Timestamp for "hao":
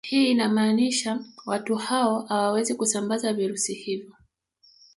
1.75-2.21